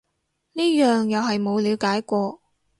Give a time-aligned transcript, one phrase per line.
[0.53, 2.41] 呢樣又係冇了解過